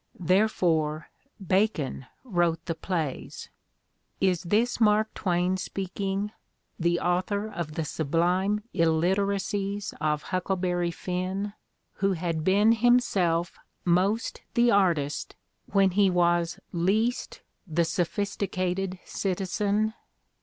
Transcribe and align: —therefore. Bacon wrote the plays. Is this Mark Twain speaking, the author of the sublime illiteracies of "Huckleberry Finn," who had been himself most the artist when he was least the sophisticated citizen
—therefore. 0.35 1.09
Bacon 1.45 2.07
wrote 2.23 2.65
the 2.65 2.73
plays. 2.73 3.49
Is 4.19 4.41
this 4.41 4.79
Mark 4.81 5.13
Twain 5.13 5.57
speaking, 5.57 6.31
the 6.79 6.99
author 6.99 7.47
of 7.47 7.75
the 7.75 7.85
sublime 7.85 8.63
illiteracies 8.73 9.93
of 10.01 10.23
"Huckleberry 10.23 10.89
Finn," 10.89 11.53
who 11.97 12.13
had 12.13 12.43
been 12.43 12.71
himself 12.71 13.59
most 13.85 14.41
the 14.55 14.71
artist 14.71 15.35
when 15.67 15.91
he 15.91 16.09
was 16.09 16.57
least 16.73 17.43
the 17.67 17.85
sophisticated 17.85 18.97
citizen 19.05 19.93